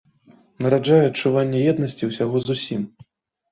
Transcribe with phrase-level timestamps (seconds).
[0.65, 2.81] Нараджае адчуванне еднасці ўсяго з усім.